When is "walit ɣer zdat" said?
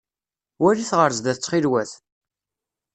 0.61-1.37